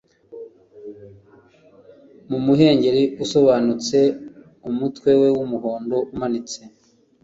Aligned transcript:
mu 2.29 2.37
muhengeri 2.45 3.03
usobanutse 3.23 3.97
umutwe 4.69 5.09
we 5.21 5.29
wumuhondo 5.37 5.97
umanitse 6.13 6.59